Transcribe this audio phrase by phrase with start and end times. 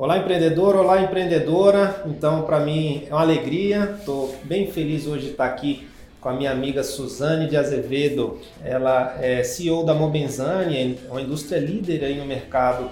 [0.00, 2.04] Olá, empreendedor, olá, empreendedora.
[2.06, 5.86] Então, para mim é uma alegria, estou bem feliz hoje de estar aqui
[6.18, 8.38] com a minha amiga Suzane de Azevedo.
[8.64, 12.88] Ela é CEO da Mobenzani, é uma indústria líder aí no mercado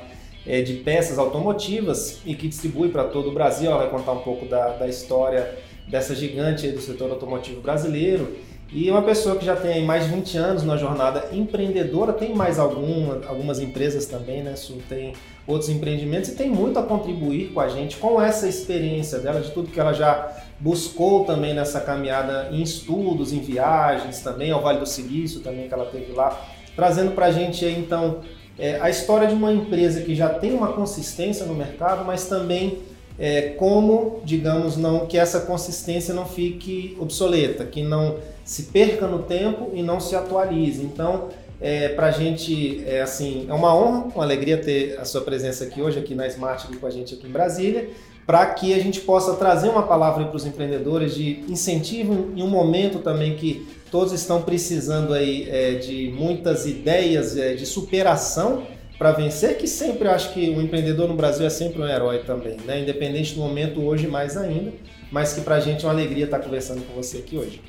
[0.47, 3.71] é, de peças automotivas e que distribui para todo o Brasil.
[3.71, 5.57] Ela vai contar um pouco da, da história
[5.89, 8.37] dessa gigante do setor automotivo brasileiro.
[8.71, 12.59] E uma pessoa que já tem mais de 20 anos na jornada empreendedora, tem mais
[12.59, 14.57] alguma, algumas empresas também, né?
[14.57, 15.15] Su tem
[15.47, 19.51] outros empreendimentos e tem muito a contribuir com a gente com essa experiência dela, de
[19.53, 24.81] tudo que ela já buscou também nessa caminhada em estudos, em viagens também, ao Vale
[24.81, 26.39] do Silício também que ela teve lá,
[26.77, 28.21] trazendo para a gente então
[28.59, 32.81] é, a história de uma empresa que já tem uma consistência no mercado, mas também
[33.19, 38.17] é, como, digamos, não que essa consistência não fique obsoleta, que não
[38.49, 40.83] se perca no tempo e não se atualize.
[40.83, 41.29] Então,
[41.61, 45.65] é, para a gente, é assim, é uma honra, uma alegria ter a sua presença
[45.65, 47.91] aqui hoje, aqui na Smart com a gente aqui em Brasília,
[48.27, 52.49] para que a gente possa trazer uma palavra para os empreendedores de incentivo em um
[52.49, 58.63] momento também que todos estão precisando aí é, de muitas ideias é, de superação
[58.97, 62.57] para vencer, que sempre acho que o empreendedor no Brasil é sempre um herói também,
[62.65, 62.81] né?
[62.81, 64.73] independente do momento hoje mais ainda,
[65.13, 67.61] mas que para a gente é uma alegria estar conversando com você aqui hoje.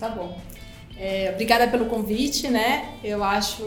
[0.00, 0.40] Tá bom.
[0.96, 2.94] É, obrigada pelo convite, né?
[3.04, 3.62] Eu acho,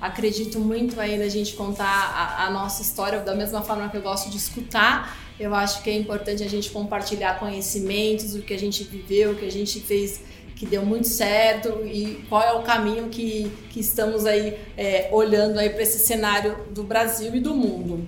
[0.00, 4.02] acredito muito aí da gente contar a, a, nossa história da mesma forma que eu
[4.02, 5.16] gosto de escutar.
[5.38, 9.34] Eu acho que é importante a gente compartilhar conhecimentos, o que a gente viveu, o
[9.36, 10.20] que a gente fez
[10.56, 15.58] que deu muito certo e qual é o caminho que, que estamos aí é, olhando
[15.60, 18.04] aí para esse cenário do Brasil e do mundo.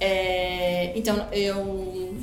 [0.00, 2.15] É, então, eu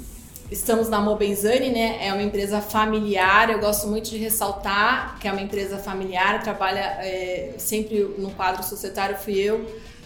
[0.53, 1.97] estamos na Mobenzani, né?
[2.01, 3.49] É uma empresa familiar.
[3.49, 6.41] Eu gosto muito de ressaltar que é uma empresa familiar.
[6.41, 9.65] Trabalha é, sempre no quadro societário fui eu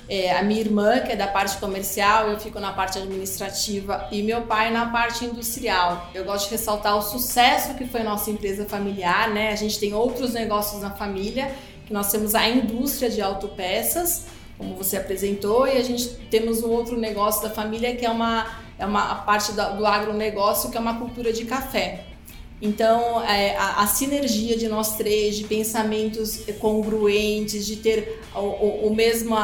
[0.10, 4.24] é, a minha irmã, que é da parte comercial, eu fico na parte administrativa e
[4.24, 6.10] meu pai na parte industrial.
[6.14, 9.52] Eu gosto de ressaltar o sucesso que foi nossa empresa familiar, né?
[9.52, 11.54] A gente tem outros negócios na família,
[11.86, 14.26] que nós temos a indústria de autopeças,
[14.58, 18.48] como você apresentou, e a gente temos um outro negócio da família que é uma,
[18.78, 22.06] é uma a parte do agronegócio, que é uma cultura de café.
[22.60, 28.88] Então, é, a, a, sinergia de nós três, de pensamentos congruentes, de ter o, o,
[28.88, 29.36] o, mesmo,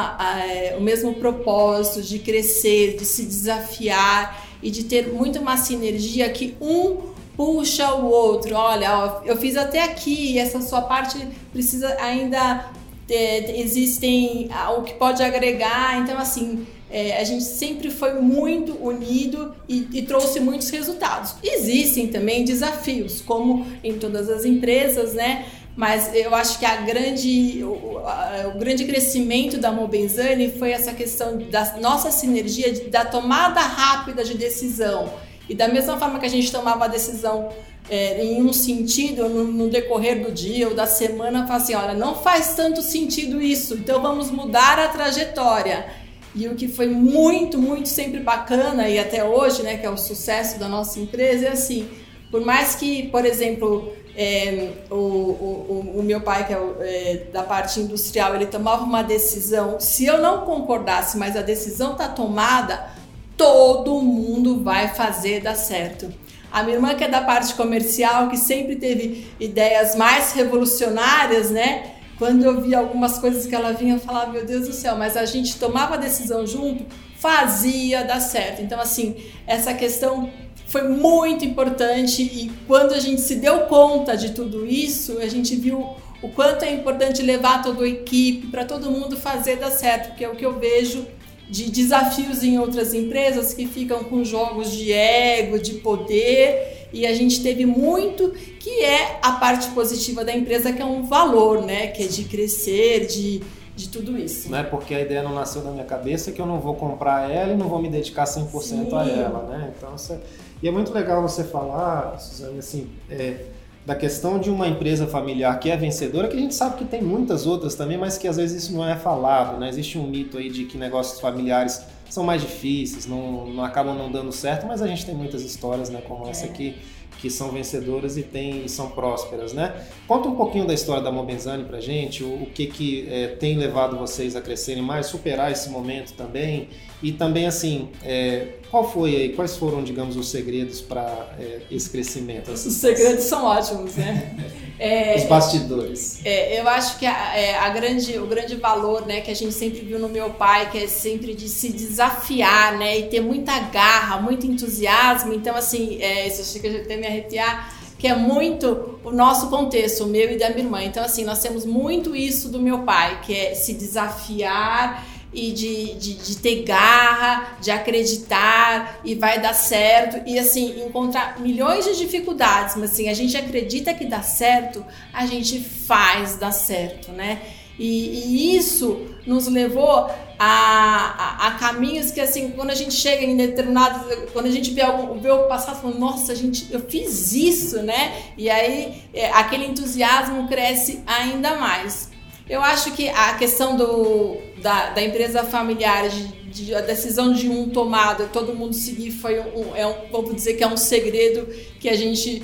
[0.76, 6.56] o mesmo propósito, de crescer, de se desafiar e de ter muito uma sinergia que
[6.60, 8.56] um puxa o outro.
[8.56, 11.18] Olha, ó, eu fiz até aqui, essa sua parte
[11.52, 12.70] precisa ainda.
[13.06, 16.00] Ter, existem o que pode agregar.
[16.00, 21.34] Então, assim, é, a gente sempre foi muito unido e, e, trouxe muitos resultados.
[21.42, 25.44] Existem também desafios, como em todas as empresas, né?
[25.76, 30.92] Mas eu acho que a grande, o, a, o grande crescimento da Mobenzani foi essa
[30.92, 35.12] questão da nossa sinergia, da tomada rápida de decisão.
[35.48, 37.50] E da mesma forma que a gente tomava a decisão
[37.88, 41.94] é, em um sentido, no, no, decorrer do dia ou da semana, fala assim, olha,
[41.94, 45.86] não faz tanto sentido isso, então vamos mudar a trajetória.
[46.34, 49.96] E o que foi muito, muito sempre bacana e até hoje, né, que é o
[49.96, 51.88] sucesso da nossa empresa, é assim,
[52.30, 57.42] por mais que, por exemplo, é, o, o, o, meu pai, que é, é, da
[57.42, 62.88] parte industrial, ele tomava uma decisão, se eu não concordasse, mas a decisão está tomada,
[63.36, 66.12] todo mundo vai fazer dar certo.
[66.54, 71.94] A minha irmã, que é da parte comercial, que sempre teve ideias mais revolucionárias, né?
[72.16, 75.16] Quando eu via algumas coisas que ela vinha, eu falava, meu Deus do céu, mas
[75.16, 78.62] a gente tomava a decisão junto, fazia dar certo.
[78.62, 79.16] Então, assim,
[79.48, 80.30] essa questão
[80.68, 85.56] foi muito importante e quando a gente se deu conta de tudo isso, a gente
[85.56, 90.10] viu o quanto é importante levar toda a equipe para todo mundo fazer dar certo,
[90.10, 91.04] porque é o que eu vejo
[91.48, 97.14] de desafios em outras empresas que ficam com jogos de ego, de poder, e a
[97.14, 101.88] gente teve muito que é a parte positiva da empresa, que é um valor, né?
[101.88, 103.42] Que é de crescer, de,
[103.76, 104.50] de tudo isso.
[104.50, 107.30] Não é porque a ideia não nasceu na minha cabeça que eu não vou comprar
[107.30, 108.88] ela e não vou me dedicar 100% Sim.
[108.96, 109.72] a ela, né?
[109.76, 110.18] Então, você...
[110.62, 113.44] E é muito legal você falar, Suzane, assim, é,
[113.84, 117.02] da questão de uma empresa familiar que é vencedora, que a gente sabe que tem
[117.02, 119.68] muitas outras também, mas que às vezes isso não é falado, né?
[119.68, 124.10] Existe um mito aí de que negócios familiares são mais difíceis, não, não acabam não
[124.10, 126.30] dando certo, mas a gente tem muitas histórias, né, como é.
[126.30, 126.76] essa aqui,
[127.18, 129.74] que são vencedoras e, tem, e são prósperas, né?
[130.06, 133.56] Conta um pouquinho da história da Mobenzani pra gente, o, o que, que é, tem
[133.56, 136.68] levado vocês a crescerem mais, superar esse momento também,
[137.04, 141.90] e também, assim, é, qual foi aí, quais foram, digamos, os segredos para é, esse
[141.90, 142.50] crescimento?
[142.50, 144.34] Os segredos são ótimos, né?
[144.76, 146.18] É, os bastidores.
[146.24, 149.54] É, eu acho que a, é, a, grande, o grande valor né, que a gente
[149.54, 152.98] sempre viu no meu pai, que é sempre de se desafiar, né?
[152.98, 155.32] E ter muita garra, muito entusiasmo.
[155.32, 160.08] Então, assim, é, isso chega até me arrepiar, que é muito o nosso contexto, o
[160.08, 160.82] meu e da minha irmã.
[160.82, 165.94] Então, assim, nós temos muito isso do meu pai, que é se desafiar e de,
[165.94, 171.96] de, de, ter garra, de acreditar e vai dar certo e assim encontrar milhões de
[171.96, 177.42] dificuldades, mas assim a gente acredita que dá certo, a gente faz dar certo, né?
[177.78, 180.08] E, e isso nos levou
[180.38, 184.02] a, a, a, caminhos que assim quando a gente chega em determinados,
[184.32, 184.82] quando a gente vê
[185.20, 188.12] vê o passado, fala, nossa, gente, eu fiz isso, né?
[188.38, 192.13] E aí é, aquele entusiasmo cresce ainda mais.
[192.48, 197.48] Eu acho que a questão do, da, da empresa familiar, de, de, a decisão de
[197.48, 201.46] um tomada, todo mundo seguir, foi um, é um, vamos dizer que é um segredo
[201.80, 202.42] que a gente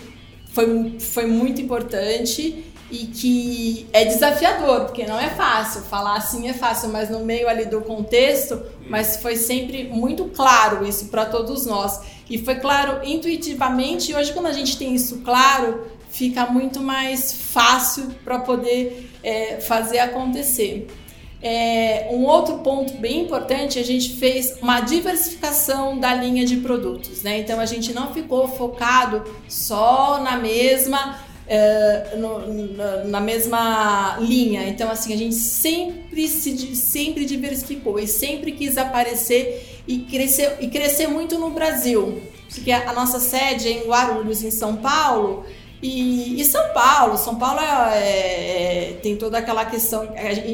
[0.53, 5.83] foi, foi muito importante e que é desafiador, porque não é fácil.
[5.83, 10.87] Falar assim é fácil, mas no meio ali do contexto, mas foi sempre muito claro
[10.87, 12.01] isso para todos nós.
[12.29, 17.33] E foi claro intuitivamente, e hoje quando a gente tem isso claro, fica muito mais
[17.33, 20.87] fácil para poder é, fazer acontecer.
[21.43, 27.23] É, um outro ponto bem importante, a gente fez uma diversificação da linha de produtos,
[27.23, 27.39] né?
[27.39, 32.47] Então a gente não ficou focado só na mesma é, no,
[32.77, 34.69] na, na, mesma linha.
[34.69, 40.69] Então assim a gente sempre se sempre diversificou e sempre quis aparecer e crescer e
[40.69, 42.21] crescer muito no Brasil,
[42.55, 45.47] porque a, a nossa sede é em Guarulhos, em São Paulo.
[45.83, 50.09] E, e, São Paulo, São Paulo é, é, tem toda aquela questão.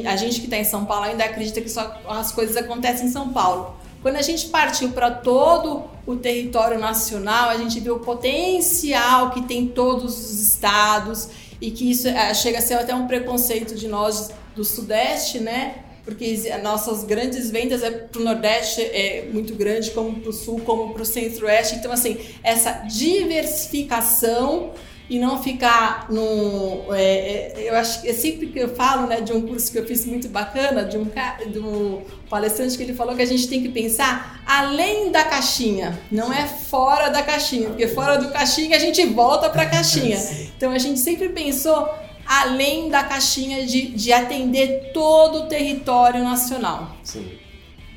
[0.05, 3.11] A gente que está em Só Paulo ainda acredita que só as coisas acontecem em
[3.11, 3.75] São Paulo.
[4.01, 9.41] Quando a gente partiu para todo o território nacional, a gente viu o potencial que
[9.41, 11.27] tem todos os estados
[11.59, 15.83] e que isso é, chega a ser até um preconceito de nós do Sudeste, né?
[16.05, 20.61] Porque nossas grandes vendas é para o Nordeste é muito grande, como para o Sul,
[20.61, 21.75] como para o Centro-Oeste.
[21.75, 24.71] Então, assim, essa diversificação
[25.09, 26.93] e não ficar no.
[26.93, 29.79] É, é, eu acho que é sempre que eu falo né, de um curso que
[29.79, 31.09] eu fiz muito bacana, de um,
[31.49, 35.97] de um palestrante que ele falou que a gente tem que pensar além da caixinha,
[36.11, 40.17] não é fora da caixinha, porque fora do caixinha a gente volta para a caixinha.
[40.57, 41.87] Então a gente sempre pensou
[42.25, 46.97] além da caixinha de, de atender todo o território nacional.
[47.03, 47.27] Sim.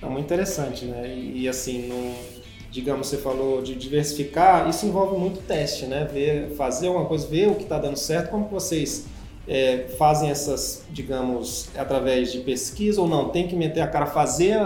[0.02, 1.08] É muito interessante, né?
[1.08, 2.14] E, e assim, no
[2.70, 6.08] digamos, você falou de diversificar, isso envolve muito teste, né?
[6.10, 9.06] Ver, fazer uma coisa, ver o que está dando certo, como que vocês
[9.48, 13.30] é, fazem essas, digamos, através de pesquisa ou não?
[13.30, 14.56] Tem que meter a cara, fazer,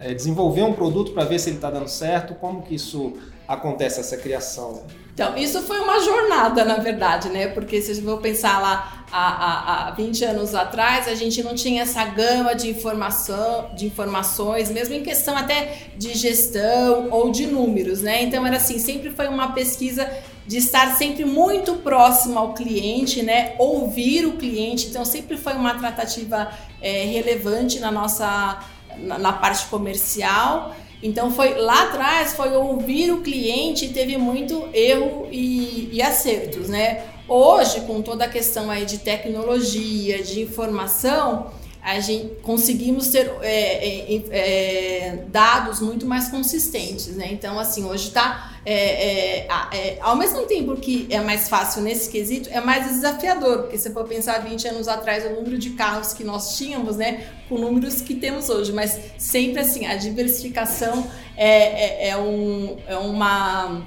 [0.00, 2.34] é, desenvolver um produto para ver se ele está dando certo?
[2.34, 3.14] Como que isso
[3.46, 4.84] acontece, essa criação?
[5.14, 7.46] Então, isso foi uma jornada, na verdade, né?
[7.46, 11.82] Porque se for pensar lá há, há, há 20 anos atrás, a gente não tinha
[11.84, 18.02] essa gama de informação, de informações, mesmo em questão até de gestão ou de números,
[18.02, 18.24] né?
[18.24, 20.06] Então era assim, sempre foi uma pesquisa
[20.46, 23.54] de estar sempre muito próximo ao cliente, né?
[23.58, 26.50] Ouvir o cliente, então sempre foi uma tratativa
[26.82, 28.60] é, relevante na nossa
[28.98, 30.74] na, na parte comercial.
[31.02, 37.04] Então foi lá atrás foi ouvir o cliente, teve muito erro e, e acertos, né?
[37.28, 41.50] Hoje, com toda a questão aí de tecnologia, de informação,
[41.86, 47.28] a gente conseguimos ter é, é, é, dados muito mais consistentes, né?
[47.30, 52.10] Então, assim, hoje está é, é, é, ao mesmo tempo que é mais fácil nesse
[52.10, 56.12] quesito, é mais desafiador, porque se for pensar 20 anos atrás o número de carros
[56.12, 62.08] que nós tínhamos, né, com números que temos hoje, mas sempre assim a diversificação é,
[62.08, 63.86] é, um, é uma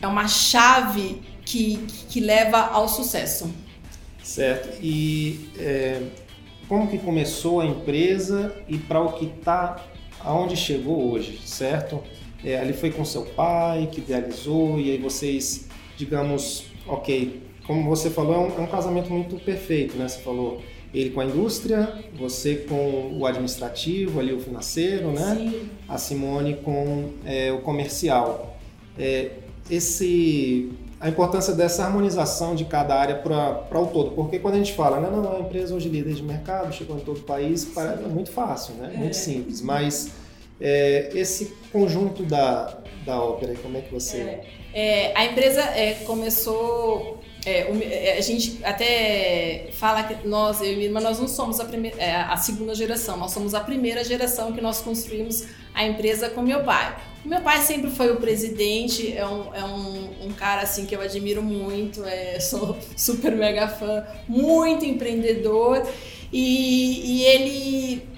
[0.00, 3.52] é uma chave que, que leva ao sucesso.
[4.22, 4.78] Certo.
[4.80, 5.50] E
[6.68, 9.84] como que começou a empresa e para o que está,
[10.20, 12.02] aonde chegou hoje, certo?
[12.44, 18.10] É, ali foi com seu pai que idealizou e aí vocês, digamos, ok, como você
[18.10, 20.06] falou, é um, é um casamento muito perfeito, né?
[20.06, 20.60] Você falou
[20.92, 25.34] ele com a indústria, você com o administrativo, ali o financeiro, né?
[25.36, 25.68] Sim.
[25.88, 28.56] A Simone com é, o comercial.
[28.98, 29.32] É,
[29.70, 30.70] esse
[31.04, 34.12] a importância dessa harmonização de cada área para o todo.
[34.12, 37.00] Porque quando a gente fala, não, não, a empresa hoje líder de mercado, chegou em
[37.00, 38.90] todo o país, parece muito fácil, né?
[38.96, 39.12] muito é.
[39.12, 39.60] simples.
[39.60, 40.12] Mas
[40.58, 44.16] É, esse conjunto da, da ópera, como é que você...
[44.16, 50.72] É, é, a empresa é, começou é, é, a gente até fala que nós, eu
[50.72, 53.60] e minha irmã, nós não somos a, primeira, é, a segunda geração, nós somos a
[53.60, 56.96] primeira geração que nós construímos a empresa com meu pai.
[57.24, 60.94] O meu pai sempre foi o presidente, é um, é um, um cara assim que
[60.94, 65.86] eu admiro muito, é, sou super mega fã, muito empreendedor
[66.32, 68.13] e, e ele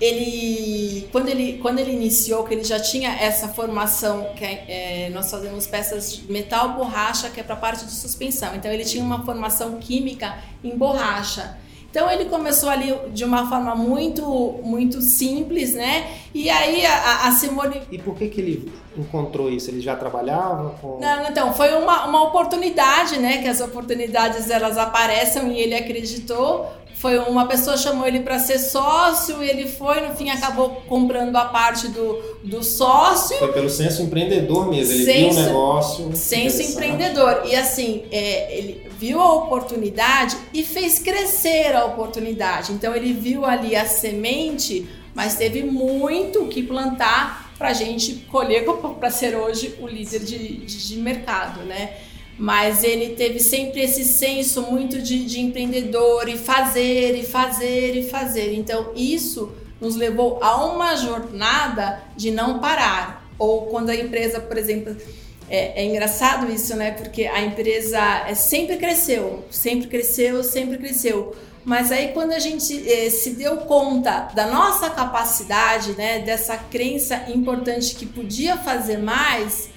[0.00, 5.10] ele quando ele quando ele iniciou que ele já tinha essa formação que é, é
[5.10, 8.54] nós fazemos peças de metal borracha que é para parte de suspensão.
[8.54, 11.58] Então ele tinha uma formação química em borracha.
[11.90, 14.24] Então ele começou ali de uma forma muito
[14.62, 16.06] muito simples né?
[16.34, 19.70] E aí a, a Simone e por que que ele encontrou isso?
[19.70, 23.42] Ele já trabalhava com não então foi uma, uma oportunidade né?
[23.42, 26.66] Que as oportunidades elas aparecem e ele acreditou
[27.02, 31.46] foi uma pessoa chamou ele para ser sócio, ele foi, no fim acabou comprando a
[31.46, 33.36] parte do, do sócio.
[33.38, 36.10] Foi pelo senso empreendedor mesmo, ele senso, viu o negócio.
[36.14, 37.42] Senso empreendedor.
[37.44, 42.70] E assim, é, ele viu a oportunidade e fez crescer a oportunidade.
[42.70, 48.64] Então ele viu ali a semente, mas teve muito que plantar para a gente colher
[49.00, 51.96] para ser hoje o líder de, de, de mercado, né?
[52.38, 58.08] Mas ele teve sempre esse senso muito de, de empreendedor e fazer e fazer e
[58.08, 58.54] fazer.
[58.54, 63.28] Então isso nos levou a uma jornada de não parar.
[63.38, 64.96] Ou quando a empresa, por exemplo,
[65.50, 66.92] é, é, engraçado isso, né?
[66.92, 71.34] Porque a empresa é, sempre cresceu, sempre cresceu, sempre cresceu.
[71.64, 76.20] Mas aí quando a gente é, se deu conta da nossa capacidade, né?
[76.20, 79.68] Dessa crença importante que podia fazer mais,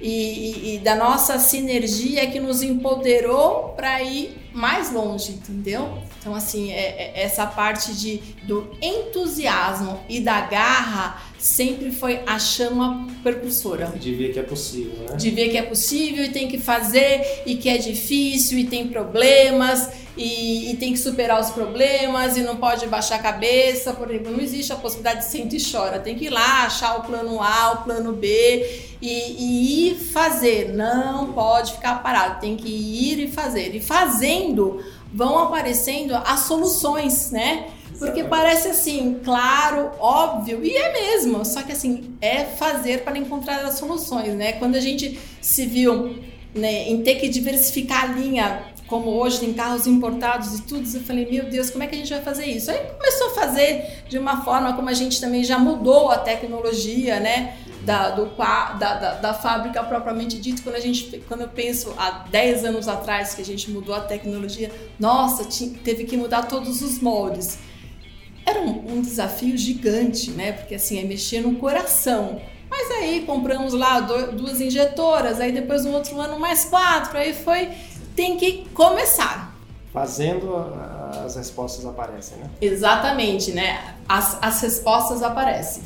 [0.00, 5.98] e, e, da nossa sinergia que nos empoderou para ir mais longe, entendeu?
[6.18, 12.38] Então, assim, é, é, essa parte de, do entusiasmo e da garra sempre foi a
[12.38, 13.86] chama percursora.
[13.98, 15.16] De ver que é possível, né?
[15.16, 18.88] De ver que é possível e tem que fazer, e que é difícil, e tem
[18.88, 24.10] problemas, e, e tem que superar os problemas, e não pode baixar a cabeça, por
[24.10, 27.04] exemplo, não existe a possibilidade de sente e chora, tem que ir lá achar o
[27.04, 32.68] plano A, o plano B, e, e ir fazer, não pode ficar parado, tem que
[32.68, 33.74] ir e fazer.
[33.74, 37.68] E fazendo, vão aparecendo as soluções, né?
[38.00, 43.62] Porque parece assim, claro, óbvio, e é mesmo, só que assim, é fazer para encontrar
[43.62, 44.52] as soluções, né?
[44.52, 46.18] Quando a gente se viu
[46.54, 51.00] né, em ter que diversificar a linha, como hoje tem carros importados e tudo, eu
[51.02, 52.70] falei, meu Deus, como é que a gente vai fazer isso?
[52.70, 57.20] Aí começou a fazer de uma forma como a gente também já mudou a tecnologia,
[57.20, 57.54] né?
[57.84, 62.26] Da, do, da, da, da fábrica propriamente dito, quando a gente quando eu penso há
[62.30, 66.82] 10 anos atrás que a gente mudou a tecnologia, nossa, tinha, teve que mudar todos
[66.82, 67.58] os moldes
[68.50, 70.52] era um, um, desafio gigante, né?
[70.52, 72.40] Porque assim, é mexer no coração.
[72.68, 77.68] Mas aí compramos lá duas injetoras, aí depois no outro ano mais quatro, aí foi.
[78.14, 79.56] Tem que começar.
[79.92, 80.54] Fazendo,
[81.24, 82.50] as respostas aparecem, né?
[82.60, 83.96] Exatamente, né?
[84.08, 85.82] As, as respostas aparecem.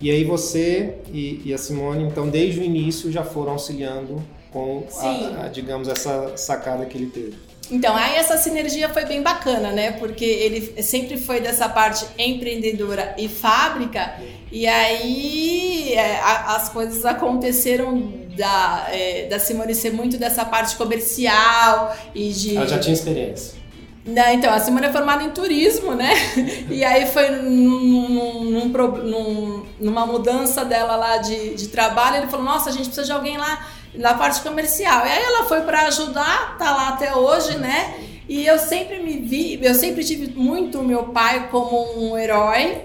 [0.00, 4.22] E aí você e, e a Simone, então, desde o início já foram auxiliando
[4.52, 7.47] com, a, a, digamos, essa sacada que ele teve.
[7.70, 9.92] Então, aí essa sinergia foi bem bacana, né?
[9.92, 14.14] Porque ele sempre foi dessa parte empreendedora e fábrica,
[14.50, 20.76] e aí é, a, as coisas aconteceram da, é, da Simone ser muito dessa parte
[20.76, 22.56] comercial e de.
[22.56, 23.58] Ela já tinha experiência.
[24.06, 26.14] Não, então, a Simone é formada em turismo, né?
[26.70, 32.46] E aí foi num, num, num, numa mudança dela lá de, de trabalho, ele falou,
[32.46, 35.06] nossa, a gente precisa de alguém lá na parte comercial.
[35.06, 37.94] E aí ela foi para ajudar, tá lá até hoje, né?
[38.28, 42.82] E eu sempre me vi, eu sempre tive muito meu pai como um herói.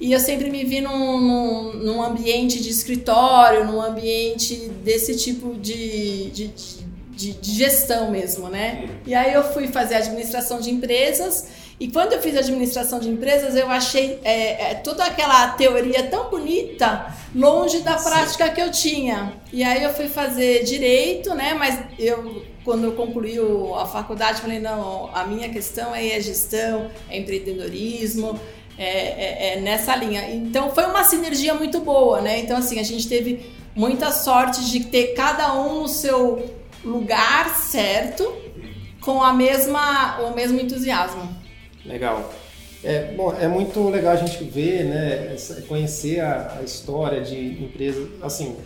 [0.00, 5.54] E eu sempre me vi num, num, num, ambiente de escritório, num ambiente desse tipo
[5.54, 8.90] de, de, de, de gestão mesmo, né?
[9.06, 11.46] E aí eu fui fazer administração de empresas
[11.78, 16.30] e quando eu fiz administração de empresas, eu achei é, é, toda aquela teoria tão
[16.30, 19.32] bonita longe da prática que eu tinha.
[19.52, 21.52] E aí eu fui fazer direito, né?
[21.54, 23.36] Mas eu, quando eu concluí
[23.76, 28.38] a faculdade, falei: não, a minha questão é a gestão, é empreendedorismo.
[28.76, 30.28] É, é, é nessa linha.
[30.34, 32.40] Então foi uma sinergia muito boa, né?
[32.40, 36.44] Então, assim, a gente teve muita sorte de ter cada um no seu
[36.84, 38.34] lugar certo,
[39.00, 41.43] com a mesma, o mesmo entusiasmo.
[41.84, 42.32] Legal.
[42.82, 45.36] É, bom, é muito legal a gente ver, né,
[45.66, 48.56] conhecer a, a, história de empresas, assim,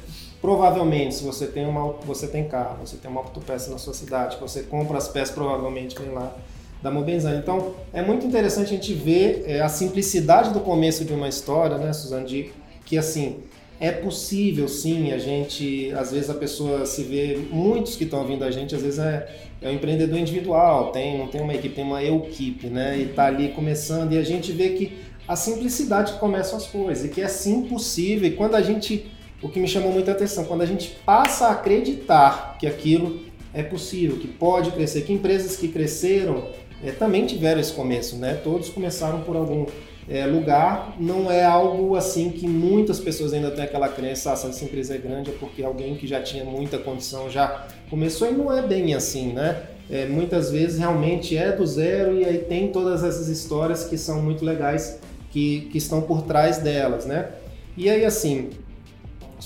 [0.41, 4.37] provavelmente se você tem uma, você tem carro, você tem uma autopeça na sua cidade,
[4.41, 6.35] você compra as peças provavelmente vem lá
[6.83, 7.39] da Mobenzani.
[7.39, 11.79] Então, é muito interessante a gente ver é, a simplicidade do começo de uma história,
[11.79, 12.51] né, Suzane, de
[12.85, 13.45] que assim
[13.81, 18.45] é possível sim a gente, às vezes a pessoa se vê, muitos que estão ouvindo
[18.45, 19.29] a gente, às vezes é,
[19.63, 22.99] é um empreendedor individual, tem, não tem uma equipe, tem uma equipe, né?
[22.99, 27.05] E está ali começando e a gente vê que a simplicidade que começam as coisas
[27.05, 28.27] e que é sim possível.
[28.27, 29.07] E quando a gente,
[29.43, 33.21] o que me chamou muita atenção, quando a gente passa a acreditar que aquilo
[33.55, 36.49] é possível, que pode crescer, que empresas que cresceram
[36.83, 38.41] é, também tiveram esse começo, né?
[38.43, 39.67] Todos começaram por algum
[40.11, 44.47] é, lugar, não é algo assim que muitas pessoas ainda têm aquela crença, ah, se
[44.47, 48.33] essa empresa é grande é porque alguém que já tinha muita condição já começou e
[48.33, 49.65] não é bem assim, né?
[49.91, 54.23] É, muitas vezes realmente é do zero e aí tem todas essas histórias que são
[54.23, 54.99] muito legais
[55.31, 57.29] que, que estão por trás delas, né?
[57.77, 58.51] E aí assim,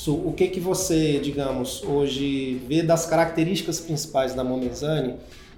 [0.07, 5.17] o que que você, digamos, hoje vê das características principais da Momezane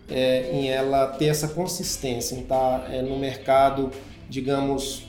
[0.09, 3.91] é, em ela ter essa consistência, em estar tá, é, no mercado
[4.35, 5.05] digamos,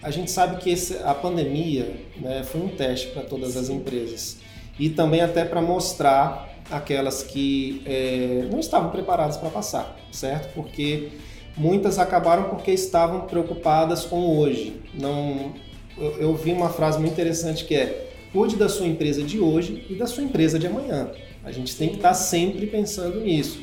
[0.00, 4.36] a gente sabe que esse, a pandemia né, foi um teste para todas as empresas
[4.78, 10.54] e também até para mostrar aquelas que é, não estavam preparadas para passar, certo?
[10.54, 11.08] Porque
[11.56, 14.80] muitas acabaram porque estavam preocupadas com hoje.
[14.94, 15.52] Não,
[15.98, 19.84] eu, eu vi uma frase muito interessante que é cuide da sua empresa de hoje
[19.90, 21.10] e da sua empresa de amanhã.
[21.42, 23.58] A gente tem que estar sempre pensando nisso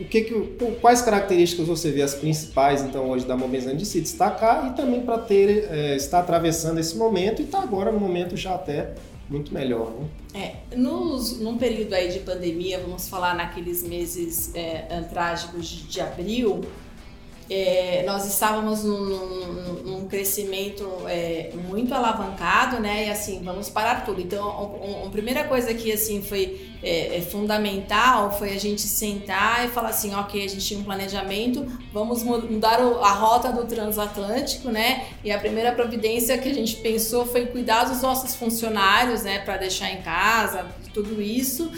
[0.00, 0.34] o que, que
[0.80, 5.02] quais características você vê as principais então hoje da Mobilizando de se destacar e também
[5.02, 8.94] para ter é, estar atravessando esse momento e estar tá agora no momento já até
[9.28, 10.08] muito melhor, né?
[10.34, 16.00] É, nos, num período aí de pandemia, vamos falar naqueles meses é, trágicos de, de
[16.00, 16.62] abril,
[17.50, 23.08] é, nós estávamos num, num, num crescimento é, muito alavancado, né?
[23.08, 24.20] E assim, vamos parar tudo.
[24.20, 29.68] Então, a, primeira coisa que assim foi é, é, fundamental foi a gente sentar e
[29.68, 35.06] falar assim, ok, a gente tinha um planejamento, vamos mudar a rota do transatlântico, né?
[35.24, 39.40] E a primeira providência que a gente pensou foi cuidar dos nossos funcionários, né?
[39.40, 41.68] Para deixar em casa, tudo isso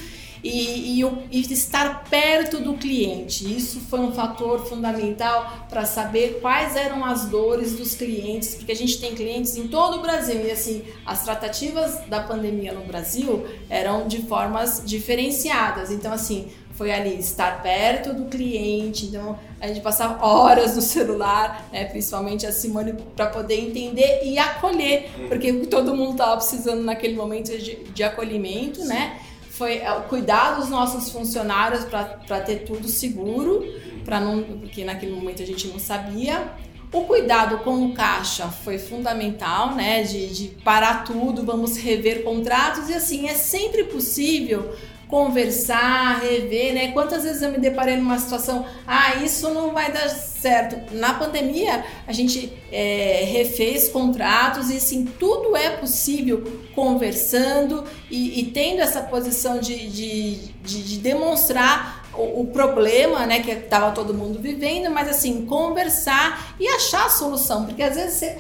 [0.43, 3.57] e, e, e estar perto do cliente.
[3.57, 8.77] Isso foi um fator fundamental para saber quais eram as dores dos clientes, porque a
[8.77, 13.47] gente tem clientes em todo o Brasil e assim as tratativas da pandemia no Brasil
[13.71, 15.91] eram de formas diferenciadas.
[15.91, 21.69] Então assim foi ali estar perto do cliente, então a gente passava horas no celular,
[21.71, 27.15] né, principalmente a Simone, para poder entender e acolher, porque todo mundo estava precisando naquele
[27.15, 29.21] momento de, de acolhimento, né?
[29.53, 33.62] Foi é, cuidar dos nossos funcionários para ter tudo seguro,
[34.05, 36.51] para não, porque naquele momento a gente não sabia.
[36.91, 40.03] O cuidado com o caixa foi fundamental, né?
[40.03, 44.75] De, de parar tudo, vamos rever contratos e assim é sempre possível
[45.12, 46.88] conversar, rever, né?
[46.92, 50.94] Quantas vezes eu me deparei numa situação, ah, isso não vai dar certo.
[50.94, 56.42] Na pandemia, a gente é, refez contratos e sim, tudo é possível
[56.75, 63.40] conversando e, e tendo essa posição de, de, de, de demonstrar o, o, problema, né,
[63.40, 68.14] que estava todo mundo vivendo, mas assim, conversar e achar a solução, porque às vezes
[68.14, 68.37] você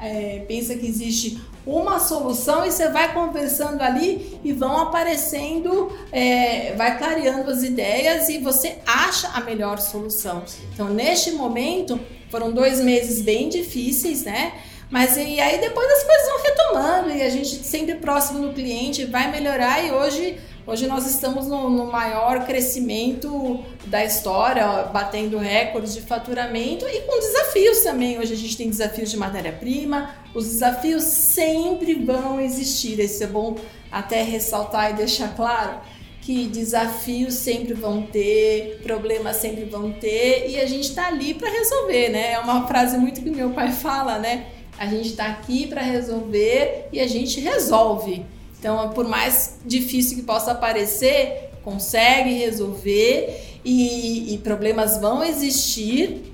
[0.00, 6.74] é, pensa que existe uma solução e você vai conversando ali e vão aparecendo, é,
[6.74, 10.42] vai clareando as ideias e você acha a melhor solução.
[10.72, 11.98] Então, neste momento,
[12.30, 14.52] foram dois meses bem difíceis, né?
[14.90, 19.04] Mas e aí depois as coisas vão retomando e a gente sempre próximo do cliente
[19.06, 25.92] vai melhorar e hoje Hoje nós estamos no, no, maior crescimento da história, batendo recordes
[25.92, 28.18] de faturamento e com desafios também.
[28.18, 32.98] Hoje a gente tem desafios de matéria-prima, os desafios sempre vão existir.
[32.98, 33.56] Isso é bom
[33.92, 35.80] até ressaltar e deixar claro
[36.22, 41.50] que desafios sempre vão ter, problemas sempre vão ter e a gente está ali para
[41.50, 42.32] resolver, né?
[42.32, 44.46] É uma frase muito que meu pai fala, né?
[44.78, 48.24] A gente está aqui para resolver e a gente resolve.
[48.64, 56.32] Então, por mais difícil que possa parecer, consegue resolver e, e problemas vão existir.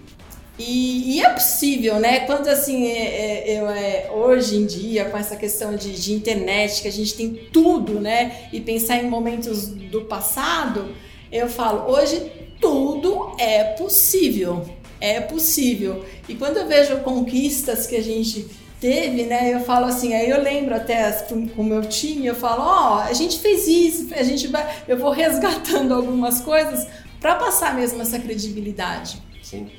[0.56, 2.20] E, e, é possível, né?
[2.20, 6.82] Quando assim, é, é, eu, é, hoje em dia, com essa questão de, de internet,
[6.82, 8.48] que a gente tem tudo, né?
[8.52, 10.94] E pensar em momentos do passado,
[11.32, 14.64] eu falo, hoje tudo é possível.
[15.00, 16.04] É possível.
[16.28, 18.46] E quando eu vejo conquistas que a gente
[18.80, 19.54] teve, né?
[19.54, 23.00] Eu falo assim, aí eu lembro até com o meu time, eu falo, ó, oh,
[23.00, 26.88] a gente fez isso, a gente vai, eu vou resgatando algumas coisas
[27.20, 29.22] para passar mesmo essa credibilidade.
[29.42, 29.70] Sim.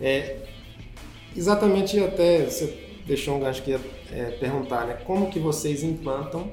[0.00, 0.36] É,
[1.36, 2.76] exatamente até você
[3.06, 3.80] deixou um gancho que ia
[4.12, 4.98] é, perguntar, né?
[5.04, 6.50] Como que vocês implantam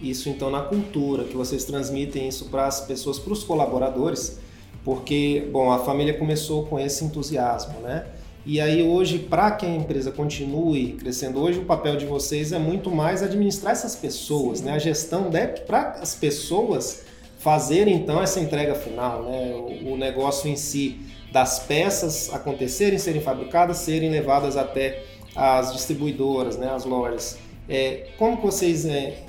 [0.00, 4.38] isso então na cultura, que vocês transmitem isso para as pessoas, para os colaboradores,
[4.84, 8.06] porque bom, a família começou com esse entusiasmo, né?
[8.48, 12.58] E aí hoje, para que a empresa continue crescendo hoje, o papel de vocês é
[12.60, 14.74] muito mais administrar essas pessoas, né?
[14.74, 15.32] A gestão
[15.66, 17.02] para as pessoas
[17.40, 19.52] fazerem então essa entrega final, né?
[19.52, 21.00] O, o, negócio em si
[21.32, 25.02] das peças acontecerem, serem fabricadas, serem levadas até
[25.34, 26.70] as distribuidoras, né?
[26.70, 27.38] As lojas.
[27.68, 29.24] É, como vocês, é,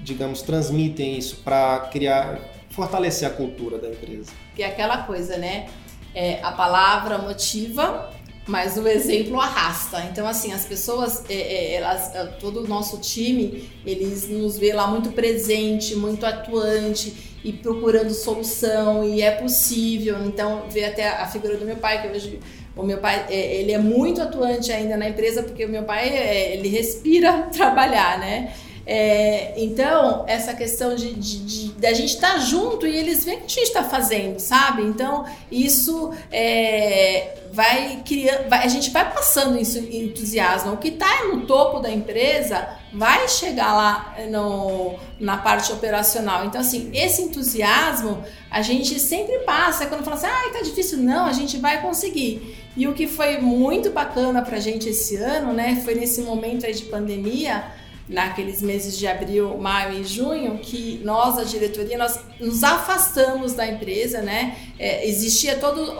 [0.00, 2.40] digamos, transmitem isso para criar,
[2.70, 4.32] fortalecer a cultura da empresa?
[4.56, 5.68] Que é aquela coisa, né?
[6.12, 8.17] É, a palavra motiva
[8.48, 10.02] mas o exemplo arrasta.
[10.10, 14.72] Então, assim, as pessoas, é, é, elas, é, todo o nosso time, eles nos vê
[14.72, 20.24] lá muito presente, muito atuante e procurando solução e é possível.
[20.24, 22.38] Então, ver até a figura do meu pai, que vejo
[22.74, 26.08] o meu pai, ele é muito atuante ainda na empresa, porque o meu pai,
[26.54, 28.54] ele respira trabalhar, né?
[28.90, 33.22] É, então, essa questão de, de, de, de a gente estar tá junto e eles
[33.22, 34.80] veem o que a gente está fazendo, sabe?
[34.80, 40.72] Então, isso é, vai criando, vai, a gente vai passando isso em entusiasmo.
[40.72, 46.46] O que está no topo da empresa vai chegar lá no, na parte operacional.
[46.46, 49.84] Então, assim, esse entusiasmo a gente sempre passa.
[49.84, 52.56] Quando fala assim, ah, tá difícil, não, a gente vai conseguir.
[52.74, 56.72] E o que foi muito bacana pra gente esse ano, né, foi nesse momento aí
[56.72, 57.76] de pandemia
[58.08, 63.66] naqueles meses de abril, maio e junho, que nós, a diretoria, nós nos afastamos da
[63.66, 64.56] empresa, né?
[64.78, 65.90] É, existia todas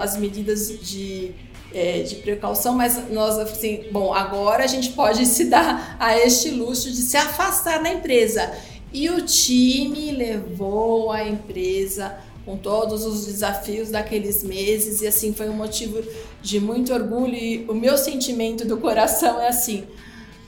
[0.00, 1.32] as medidas de,
[1.72, 6.50] é, de precaução, mas nós, assim, bom, agora a gente pode se dar a este
[6.50, 8.52] luxo de se afastar da empresa.
[8.92, 15.48] E o time levou a empresa com todos os desafios daqueles meses e assim foi
[15.48, 16.02] um motivo
[16.42, 19.86] de muito orgulho e o meu sentimento do coração é assim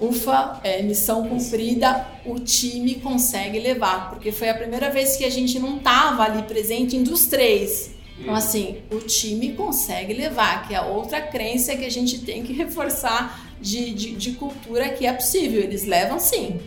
[0.00, 5.30] ufa, é, missão cumprida, o time consegue levar, porque foi a primeira vez que a
[5.30, 7.94] gente não estava ali presente em dos três.
[8.18, 12.52] Então, assim, o time consegue levar, que é outra crença que a gente tem que
[12.54, 15.60] reforçar de, de, de cultura que é possível.
[15.62, 16.60] Eles levam sim.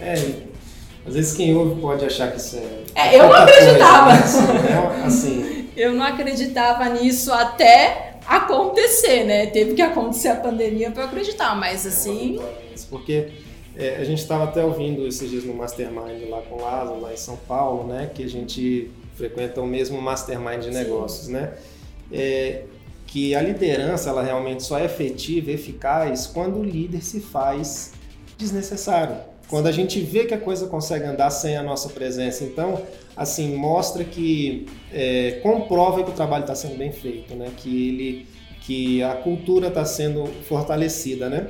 [0.00, 0.14] É,
[1.06, 2.80] às vezes quem ouve pode achar que isso é.
[2.94, 4.18] É, eu não acreditava.
[4.18, 5.02] Coisa, né?
[5.04, 9.46] assim, eu não acreditava nisso até acontecer, né?
[9.46, 12.38] Teve que acontecer a pandemia para acreditar, mas assim.
[12.88, 13.28] Porque
[13.76, 17.12] é, a gente estava até ouvindo esses dias no Mastermind lá com o Lázaro, lá
[17.12, 18.08] em São Paulo, né?
[18.14, 21.32] Que a gente frequenta o mesmo Mastermind de negócios, Sim.
[21.32, 21.54] né?
[22.12, 22.62] É,
[23.04, 27.92] que a liderança ela realmente só é efetiva, eficaz quando o líder se faz
[28.38, 29.16] desnecessário.
[29.48, 32.44] Quando a gente vê que a coisa consegue andar sem a nossa presença.
[32.44, 32.80] Então,
[33.20, 37.52] assim, mostra que é, comprova que o trabalho está sendo bem feito, né?
[37.54, 38.26] Que ele,
[38.62, 41.48] que a cultura está sendo fortalecida, né?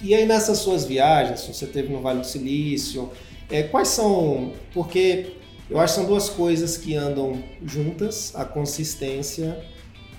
[0.00, 3.10] E aí nessas suas viagens, você teve no Vale do Silício,
[3.50, 4.52] é, quais são?
[4.72, 5.32] Porque
[5.68, 9.60] eu acho que são duas coisas que andam juntas: a consistência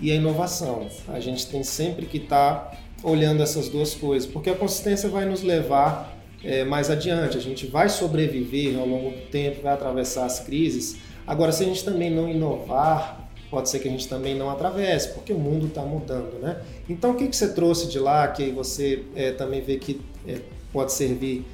[0.02, 0.90] e a inovação.
[1.08, 5.24] A gente tem sempre que estar tá olhando essas duas coisas, porque a consistência vai
[5.24, 6.17] nos levar
[6.48, 7.38] é, mais adiante.
[7.38, 10.98] A gente vai sobreviver ao longo do tempo, vai atravessar as crises.
[11.28, 15.10] Agora, se a gente também não inovar, pode ser que a gente também não atravesse,
[15.10, 16.62] porque o mundo está mudando, né?
[16.90, 20.40] Então, o que, que você trouxe de lá que você é, também vê que é,
[20.72, 21.46] pode servir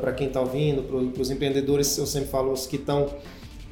[0.00, 3.08] para quem está ouvindo, para os empreendedores, eu sempre falo, os que estão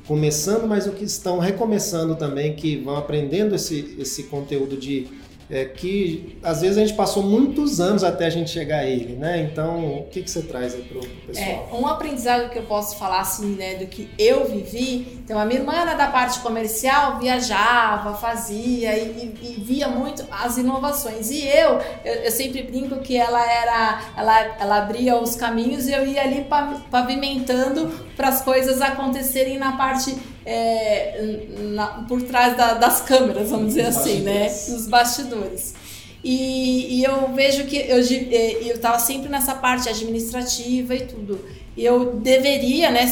[0.07, 5.09] começando, mas os que estão recomeçando também, que vão aprendendo esse, esse conteúdo de
[5.50, 9.16] é que às vezes a gente passou muitos anos até a gente chegar a ele,
[9.16, 9.40] né?
[9.40, 11.68] Então, o que, que você traz aí pro, pessoal?
[11.72, 15.20] É, um aprendizado que eu posso falar assim, né, do que eu vivi.
[15.24, 20.24] Então, a minha irmã era da parte comercial, viajava, fazia e, e, e via muito
[20.30, 21.30] as inovações.
[21.30, 25.92] E eu, eu, eu, sempre brinco que ela era, ela, ela abria os caminhos e
[25.92, 26.46] eu ia ali
[26.90, 33.68] pavimentando para as coisas acontecerem na parte é, na, por trás da, das câmeras, vamos
[33.68, 34.44] dizer assim, né?
[34.68, 35.74] Nos bastidores.
[36.22, 41.40] E, e, eu vejo que eu eu estava sempre nessa parte administrativa e tudo.
[41.76, 43.07] E eu deveria, né,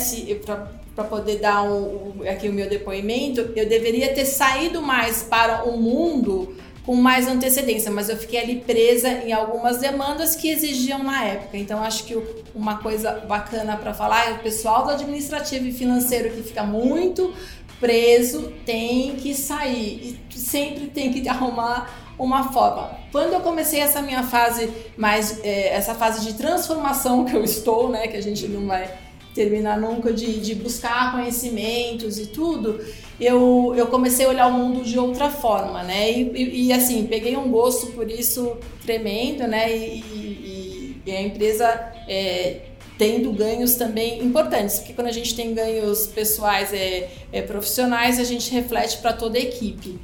[0.95, 5.79] para poder dar um, aqui o meu depoimento, eu deveria ter saído mais para o
[5.79, 6.55] mundo
[6.88, 11.59] com mais antecedência, mas eu fiquei ali presa em algumas demandas que exigiam na época.
[11.59, 12.18] Então acho que
[12.55, 17.35] uma coisa bacana para falar é o pessoal do administrativo e financeiro que fica muito
[17.79, 22.92] preso tem que sair e sempre tem que arrumar uma forma.
[23.12, 27.90] Quando eu comecei essa minha fase mais é, essa fase de transformação que eu estou,
[27.90, 28.90] né, que a gente não vai
[29.35, 32.81] terminar nunca de, de buscar conhecimentos e tudo,
[33.20, 36.11] eu, eu comecei a olhar o mundo de outra forma, né?
[36.11, 39.76] E, e, e assim, peguei um gosto por isso tremendo, né?
[39.76, 41.66] E, e a empresa
[42.07, 42.61] é,
[42.98, 48.24] tendo ganhos também importantes, porque quando a gente tem ganhos pessoais, é, é profissionais, a
[48.24, 49.98] gente reflete para toda a equipe.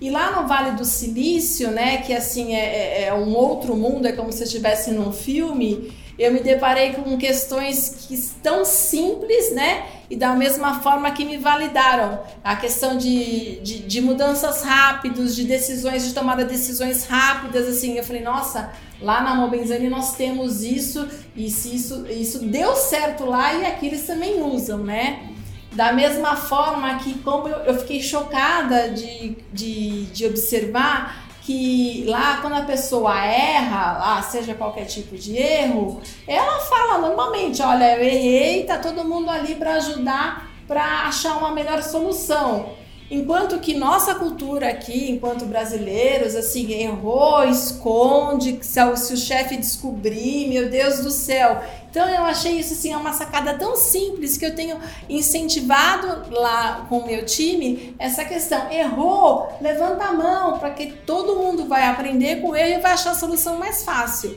[0.00, 4.06] E lá no Vale do Silício, né, que assim é, é, é um outro mundo,
[4.06, 9.84] é como se estivesse num filme, eu me deparei com questões que estão simples, né?
[10.08, 12.20] E da mesma forma que me validaram.
[12.42, 17.98] A questão de, de, de mudanças rápidas, de decisões, de tomada de decisões rápidas, assim.
[17.98, 23.26] Eu falei, nossa, lá na Mobenzani nós temos isso, e se isso, isso deu certo
[23.26, 25.28] lá e aqui eles também usam, né?
[25.72, 32.38] Da mesma forma que, como eu, eu fiquei chocada de, de, de observar que lá
[32.40, 38.02] quando a pessoa erra, lá seja qualquer tipo de erro, ela fala normalmente, olha, eu
[38.02, 42.70] errei, tá todo mundo ali para ajudar para achar uma melhor solução.
[43.08, 50.48] Enquanto que nossa cultura aqui, enquanto brasileiros, assim, errou, esconde, se, se o chefe descobrir,
[50.48, 51.62] meu Deus do céu.
[51.88, 56.98] Então eu achei isso assim uma sacada tão simples que eu tenho incentivado lá com
[56.98, 58.70] o meu time essa questão.
[58.70, 63.12] Errou, levanta a mão para que todo mundo vai aprender com ele e vai achar
[63.12, 64.36] a solução mais fácil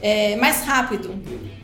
[0.00, 1.14] é, mais rápido.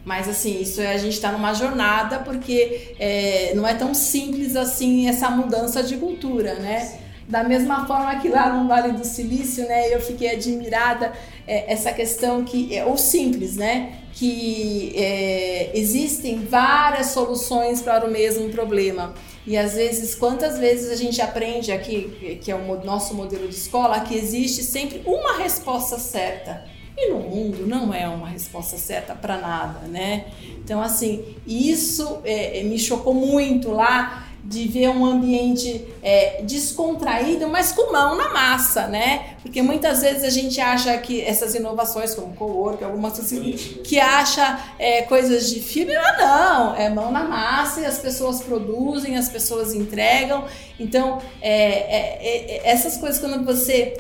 [0.07, 4.55] Mas assim, isso é, a gente está numa jornada porque é, não é tão simples
[4.55, 7.01] assim essa mudança de cultura, né?
[7.29, 11.13] Da mesma forma que lá no Vale do Silício, né, eu fiquei admirada
[11.45, 18.11] é, essa questão que é ou simples, né, que é, existem várias soluções para o
[18.11, 19.13] mesmo problema.
[19.45, 23.57] E às vezes, quantas vezes a gente aprende aqui, que é o nosso modelo de
[23.57, 26.76] escola, que existe sempre uma resposta certa.
[26.97, 30.27] E no mundo não é uma resposta certa para nada, né?
[30.65, 37.49] Então, assim, isso é, é, me chocou muito lá de ver um ambiente é, descontraído,
[37.49, 39.37] mas com mão na massa, né?
[39.43, 43.99] Porque muitas vezes a gente acha que essas inovações, como co-work, algumas coisas assim, que
[43.99, 49.17] acha é, coisas de fibra, mas não, é mão na massa e as pessoas produzem,
[49.17, 50.45] as pessoas entregam.
[50.79, 53.99] Então, é, é, é essas coisas quando você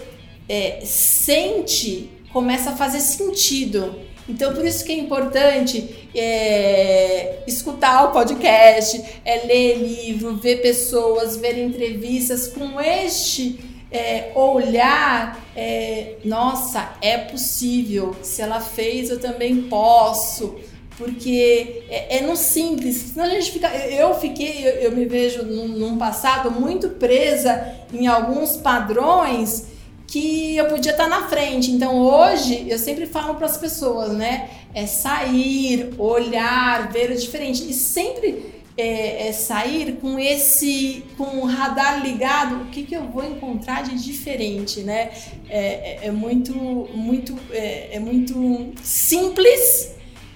[0.84, 3.94] sente começa a fazer sentido.
[4.28, 11.38] Então, por isso que é importante é, escutar o podcast, é, ler livro, ver pessoas,
[11.38, 13.58] ver entrevistas com este
[13.90, 15.42] é, olhar.
[15.56, 18.14] É, nossa, é possível.
[18.20, 20.56] Se ela fez, eu também posso.
[20.98, 22.96] Porque é, é no simples.
[22.96, 23.74] Senão a gente fica.
[23.74, 29.74] Eu fiquei, eu, eu me vejo num, num passado muito presa em alguns padrões
[30.06, 31.70] que eu podia estar na frente.
[31.70, 34.50] Então hoje eu sempre falo para as pessoas, né?
[34.74, 41.46] É sair, olhar, ver o diferente e sempre é, é sair com esse, com o
[41.46, 42.62] radar ligado.
[42.62, 45.10] O que, que eu vou encontrar de diferente, né?
[45.48, 49.94] É, é, é muito, muito, é, é muito simples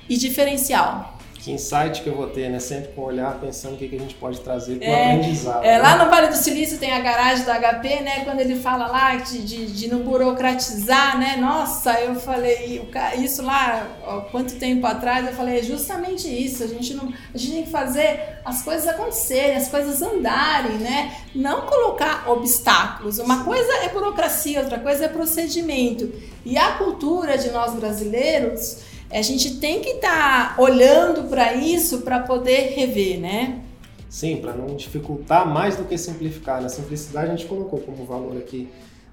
[0.08, 2.58] e diferencial que insight que eu vou ter, né?
[2.58, 5.14] Sempre com o olhar pensando o que, que a gente pode trazer para o é,
[5.14, 5.64] aprendizado.
[5.64, 5.78] É, né?
[5.78, 8.24] Lá no Vale do Silício tem a garagem do HP, né?
[8.24, 11.36] Quando ele fala lá de, de, de não burocratizar, né?
[11.38, 12.82] Nossa, eu falei,
[13.18, 16.62] isso lá, ó, quanto tempo atrás, eu falei, é justamente isso.
[16.62, 21.16] A gente, não, a gente tem que fazer as coisas acontecerem, as coisas andarem, né?
[21.34, 23.18] Não colocar obstáculos.
[23.18, 26.12] Uma coisa é burocracia, outra coisa é procedimento.
[26.44, 32.02] E a cultura de nós brasileiros a gente tem que estar tá olhando para isso
[32.02, 33.60] para poder rever, né?
[34.08, 36.56] Sim, para não dificultar mais do que simplificar.
[36.56, 36.68] Na né?
[36.68, 38.68] simplicidade a gente colocou como valor aqui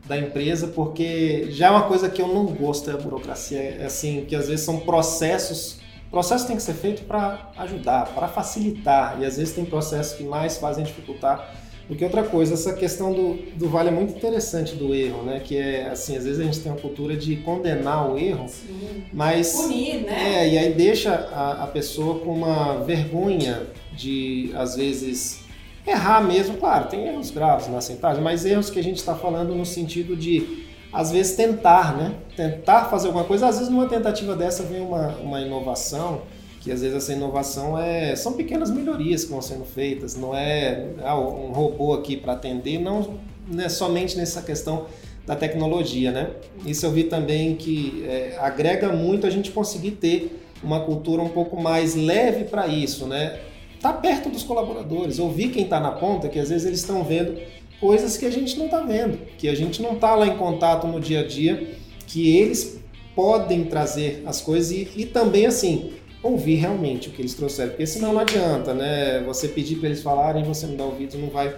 [0.06, 3.60] da empresa, porque já é uma coisa que eu não gosto, é a burocracia.
[3.60, 5.80] É assim, que às vezes são processos.
[6.10, 10.24] Processos tem que ser feito para ajudar, para facilitar, e às vezes tem processos que
[10.24, 11.54] mais fazem dificultar
[11.88, 15.40] porque outra coisa, essa questão do, do vale é muito interessante do erro, né?
[15.40, 19.04] Que é assim, às vezes a gente tem uma cultura de condenar o erro, Sim.
[19.14, 20.44] mas punir, né?
[20.44, 25.40] É, e aí deixa a, a pessoa com uma vergonha de às vezes
[25.86, 26.58] errar mesmo.
[26.58, 30.14] Claro, tem erros graves na sentagem, mas erros que a gente está falando no sentido
[30.14, 32.16] de às vezes tentar, né?
[32.36, 33.48] Tentar fazer alguma coisa.
[33.48, 36.24] Às vezes numa tentativa dessa vem uma, uma inovação
[36.68, 40.88] que às vezes essa inovação é são pequenas melhorias que vão sendo feitas, não é
[41.02, 43.20] ah, um robô aqui para atender, não,
[43.58, 44.86] é somente nessa questão
[45.26, 46.32] da tecnologia, né?
[46.66, 51.30] Isso eu vi também que é, agrega muito a gente conseguir ter uma cultura um
[51.30, 53.40] pouco mais leve para isso, né?
[53.80, 57.40] Tá perto dos colaboradores, ouvir quem está na ponta, que às vezes eles estão vendo
[57.80, 60.86] coisas que a gente não está vendo, que a gente não está lá em contato
[60.86, 61.76] no dia a dia,
[62.06, 62.82] que eles
[63.16, 67.86] podem trazer as coisas e, e também assim ouvir realmente o que eles trouxeram, porque
[67.86, 69.24] senão não adianta, né?
[69.26, 71.56] Você pedir para eles falarem e você não dar ouvido não vai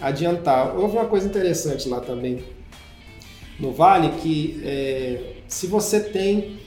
[0.00, 0.76] adiantar.
[0.76, 2.42] Houve uma coisa interessante lá também
[3.58, 6.58] no Vale que é, se você tem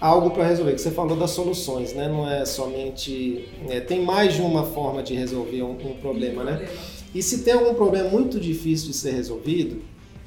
[0.00, 2.08] algo para resolver, que você falou das soluções, né?
[2.08, 6.68] Não é somente é, tem mais de uma forma de resolver um, um problema, né?
[7.14, 9.82] E se tem algum problema muito difícil de ser resolvido,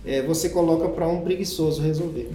[0.06, 2.30] é, você coloca para um preguiçoso resolver.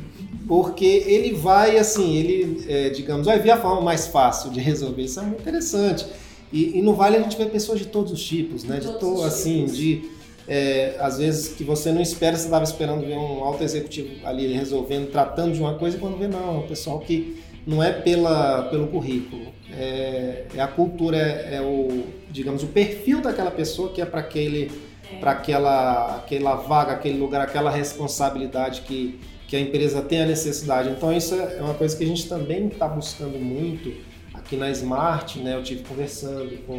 [0.48, 5.02] Porque ele vai, assim, ele, é, digamos, vai ver a forma mais fácil de resolver.
[5.02, 6.06] Isso é muito interessante.
[6.50, 8.78] E, e no Vale a gente vê pessoas de todos os tipos, né?
[8.78, 10.08] De todo, assim, de
[10.48, 14.50] é, às vezes que você não espera, você estava esperando ver um alto executivo ali
[14.54, 17.92] resolvendo, tratando de uma coisa, e quando vê, não, é um pessoal que não é
[17.92, 23.90] pela, pelo currículo, é, é a cultura, é, é, o, digamos, o perfil daquela pessoa
[23.90, 24.72] que é para aquele,
[25.12, 25.18] é.
[25.18, 30.90] para aquela, aquela vaga, aquele lugar, aquela responsabilidade que, que a empresa tem a necessidade.
[30.90, 33.92] Então isso é uma coisa que a gente também está buscando muito
[34.32, 35.56] aqui na Smart, né?
[35.56, 36.78] Eu tive conversando com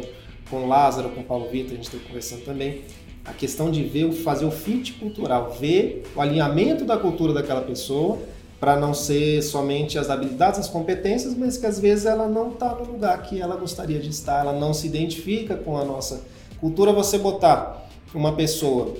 [0.50, 2.82] com Lázaro, com Paulo Vitor, a gente esteve conversando também,
[3.24, 8.18] a questão de ver, fazer o fit cultural, ver o alinhamento da cultura daquela pessoa,
[8.58, 12.74] para não ser somente as habilidades, as competências, mas que às vezes ela não está
[12.74, 16.22] no lugar que ela gostaria de estar, ela não se identifica com a nossa
[16.60, 16.92] cultura.
[16.92, 18.94] Você botar uma pessoa,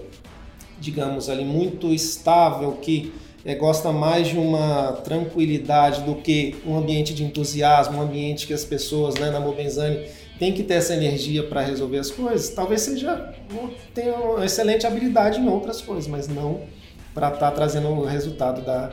[0.79, 3.13] digamos ali, muito estável, que
[3.45, 8.53] é, gosta mais de uma tranquilidade do que um ambiente de entusiasmo, um ambiente que
[8.53, 10.07] as pessoas né, na Mobenzani
[10.39, 13.35] tem que ter essa energia para resolver as coisas, talvez seja
[13.95, 16.63] tenha uma excelente habilidade em outras coisas, mas não
[17.13, 18.91] para estar tá trazendo o resultado da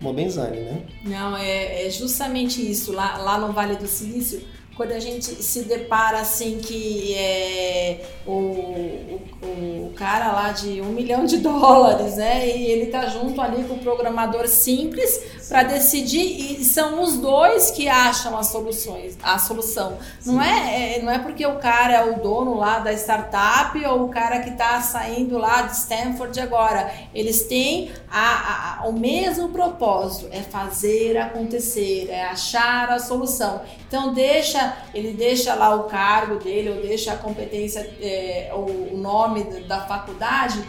[0.00, 0.82] Mobenzani, né?
[1.04, 2.92] Não, é, é justamente isso.
[2.92, 4.40] Lá, lá no Vale do Silício,
[4.78, 10.92] quando a gente se depara assim que é, o, o, o, cara lá de um
[10.92, 12.46] milhão de dólares, né?
[12.46, 17.70] E ele tá junto ali com o programador simples para decidir e são os dois
[17.70, 19.98] que acham as soluções, a solução.
[20.26, 24.04] Não é, é, não é porque o cara é o dono lá da startup ou
[24.04, 26.92] o cara que está saindo lá de Stanford agora.
[27.14, 33.62] Eles têm a, a, o mesmo propósito, é fazer acontecer, é achar a solução.
[33.86, 39.44] Então deixa ele deixa lá o cargo dele, ou deixa a competência, é, o nome
[39.66, 40.62] da faculdade,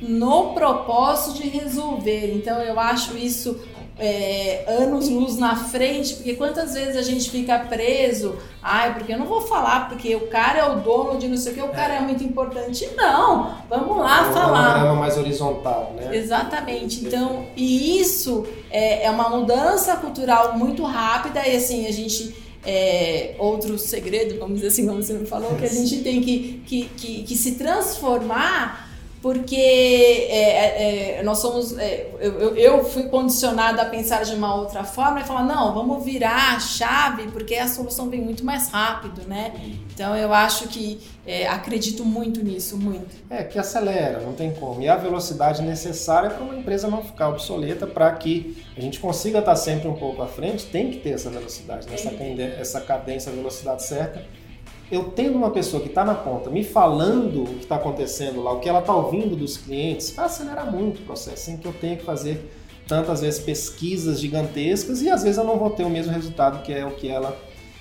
[0.00, 2.34] no propósito de resolver.
[2.34, 3.60] Então eu acho isso
[3.98, 9.18] é, anos luz na frente, porque quantas vezes a gente fica preso, ai, porque eu
[9.18, 11.68] não vou falar, porque o cara é o dono de não sei o que, o
[11.68, 12.88] cara é, é muito importante.
[12.96, 14.84] Não, vamos lá é falar.
[14.84, 16.16] Uma mais horizontal, né?
[16.16, 17.04] Exatamente.
[17.04, 23.34] Então, e isso é, é uma mudança cultural muito rápida e assim, a gente é,
[23.38, 26.84] outro segredo, vamos dizer assim, como você me falou, que a gente tem que, que,
[26.96, 28.91] que, que se transformar
[29.22, 34.56] porque é, é, é, nós somos é, eu, eu, fui condicionada a pensar de uma
[34.56, 38.68] outra forma e falar não vamos virar a chave porque a solução vem muito mais
[38.68, 39.52] rápido né?
[39.94, 43.14] Então eu acho que é, acredito muito nisso muito.
[43.30, 44.82] É que acelera não tem como.
[44.82, 49.38] E a velocidade necessária para uma empresa não ficar obsoleta para que a gente consiga
[49.38, 51.94] estar sempre um pouco à frente tem que ter essa velocidade né?
[51.94, 52.10] essa,
[52.60, 54.20] essa cadência a velocidade certa
[54.92, 58.52] eu tendo uma pessoa que está na ponta me falando o que está acontecendo lá,
[58.52, 61.72] o que ela está ouvindo dos clientes, vai acelerar muito o processo, sem que eu
[61.72, 62.52] tenha que fazer
[62.86, 66.70] tantas vezes pesquisas gigantescas e às vezes eu não vou ter o mesmo resultado que
[66.74, 67.34] é o que ela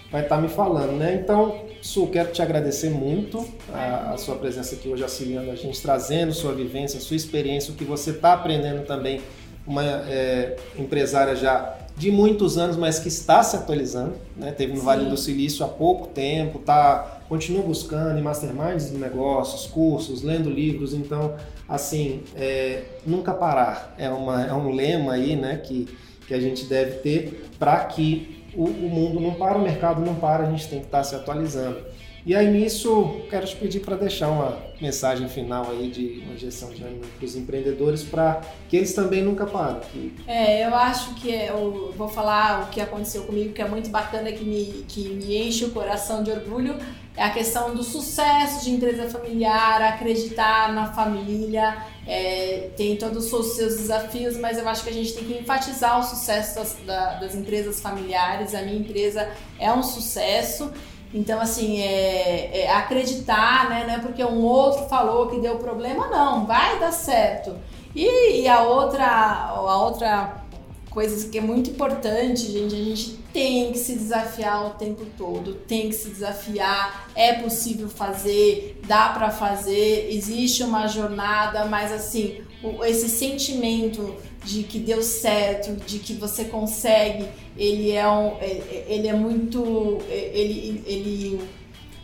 [0.10, 1.20] vai estar tá me falando, né?
[1.22, 5.82] Então, Su, quero te agradecer muito a, a, sua presença aqui hoje auxiliando a gente,
[5.82, 9.22] trazendo sua vivência, sua experiência, o que você está aprendendo também,
[9.68, 14.16] uma é, empresária já de muitos anos, mas que está se atualizando.
[14.36, 14.52] Né?
[14.52, 14.86] Teve no Sim.
[14.86, 20.50] Vale do Silício há pouco tempo, tá, continua buscando em masterminds de negócios, cursos, lendo
[20.50, 20.96] livros.
[20.96, 21.36] Então,
[21.70, 25.88] assim, é, nunca parar é, uma, é um lema aí né, que,
[26.28, 30.16] que a gente deve ter para que o, o mundo não para, o mercado não
[30.16, 31.78] para, a gente tem que estar tá se atualizando.
[32.24, 36.70] E aí nisso, quero te pedir para deixar uma mensagem final aí de uma injeção
[36.70, 39.82] de ânimo para os empreendedores para que eles também nunca parem.
[40.28, 43.90] É, eu acho que é, eu vou falar o que aconteceu comigo, que é muito
[43.90, 46.78] bacana, que me, que me enche o coração de orgulho,
[47.18, 53.56] é a questão do sucesso de empresa familiar, acreditar na família, é, tem todos os
[53.56, 57.16] seus desafios, mas eu acho que a gente tem que enfatizar o sucesso das, da,
[57.16, 58.56] das empresas familiares.
[58.56, 59.30] A minha empresa
[59.60, 60.72] é um sucesso
[61.14, 63.86] então, assim, é, é, acreditar, né?
[63.86, 67.56] Não é porque um outro falou que deu problema, não, vai dar certo.
[67.94, 70.42] E, e a outra, a outra
[70.90, 75.54] coisa que é muito importante, gente, a gente tem que se desafiar o tempo todo,
[75.54, 82.42] tem que se desafiar, é possível fazer, dá para fazer, existe uma jornada, mas assim,
[82.84, 87.28] esse sentimento de que deu certo, de que você consegue,
[87.58, 90.00] ele é, um, é, é, ele é muito.
[90.10, 91.42] É, ele, ele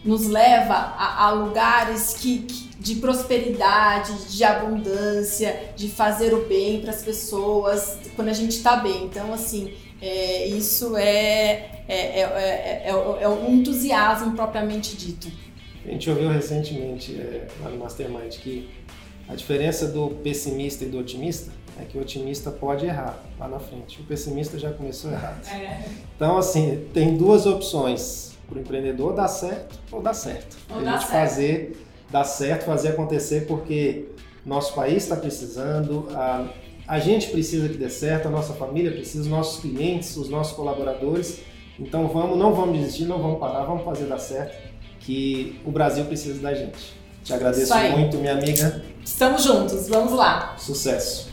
[0.05, 6.79] nos leva a, a lugares que, que, de prosperidade, de abundância, de fazer o bem
[6.81, 9.05] para as pessoas quando a gente está bem.
[9.05, 12.89] Então, assim, é, isso é, é, é,
[13.21, 15.27] é, um entusiasmo propriamente dito.
[15.85, 17.19] A gente ouviu recentemente
[17.61, 18.69] lá no Mastermind que
[19.27, 23.59] A diferença do pessimista e do otimista é que o otimista pode errar lá na
[23.59, 24.01] frente.
[24.01, 25.47] O pessimista já começou errado.
[25.47, 25.83] É.
[26.15, 30.57] Então, assim, tem duas opções para o empreendedor dar certo ou dar certo.
[30.69, 34.05] Ou a gente fazer dar certo, fazer acontecer, porque
[34.45, 36.47] nosso país está precisando, a,
[36.87, 40.55] a gente precisa que dê certo, a nossa família precisa, os nossos clientes, os nossos
[40.55, 41.41] colaboradores.
[41.77, 44.55] Então vamos, não vamos desistir, não vamos parar, vamos fazer dar certo,
[45.01, 46.97] que o Brasil precisa da gente.
[47.23, 48.83] Te agradeço muito, minha amiga.
[49.03, 50.55] Estamos juntos, vamos lá.
[50.57, 51.26] Sucesso.